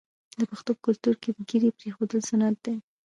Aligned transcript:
د 0.39 0.41
پښتنو 0.51 0.75
په 0.77 0.81
کلتور 0.85 1.15
کې 1.21 1.29
د 1.31 1.37
ږیرې 1.49 1.69
پریښودل 1.79 2.19
سنت 2.29 2.55
دي. 2.65 2.75